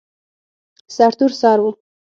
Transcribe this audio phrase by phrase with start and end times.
[0.95, 1.73] سرتور سر و.